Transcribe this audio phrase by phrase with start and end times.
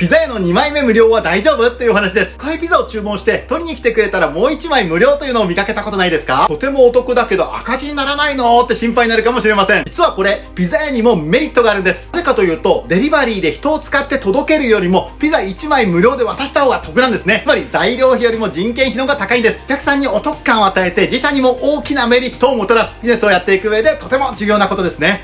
[0.00, 1.70] ピザ屋の2枚目無料は大丈夫？
[1.70, 2.38] っていう話です。
[2.38, 6.46] こいピザを注文して取りに来てくれたらもう1枚無料というのを見かけたことないですか？
[6.48, 8.62] とてもお得だけど赤字にならないの？
[8.62, 9.84] って心配になるかもしれません。
[9.84, 12.14] 実はこれ、ピザ屋にもメリットがあるんです。
[12.14, 17.42] なぜかというと、デリバリーで人を使って届けるよりも、ピザ1枚無料で渡した方が得なんですね。
[17.44, 19.64] つまり材料費よりも人件費の方が高いんです。
[19.66, 23.00] お客さんにお得感を与えて、自社にも大きなメリットをもたらす。
[23.02, 25.18] ビジネスをやっていく上でとても重要なことですね。